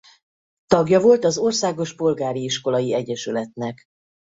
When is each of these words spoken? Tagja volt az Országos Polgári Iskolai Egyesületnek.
Tagja 0.67 0.99
volt 0.99 1.23
az 1.23 1.37
Országos 1.37 1.95
Polgári 1.95 2.43
Iskolai 2.43 2.93
Egyesületnek. 2.93 3.85